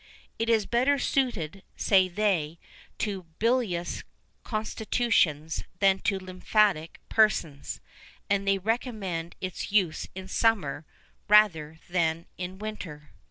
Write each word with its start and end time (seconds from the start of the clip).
It 0.39 0.49
is 0.49 0.65
better 0.65 0.97
suited, 0.97 1.61
say 1.77 2.07
they, 2.07 2.57
to 2.97 3.27
bilious 3.37 4.03
constitutions 4.43 5.63
than 5.77 5.99
to 5.99 6.17
lymphatic 6.17 6.99
persons; 7.07 7.79
and 8.27 8.47
they 8.47 8.57
recommended 8.57 9.35
its 9.41 9.71
use 9.71 10.07
in 10.15 10.27
summer, 10.27 10.87
rather 11.27 11.77
than 11.87 12.25
in 12.35 12.57
winter. 12.57 13.11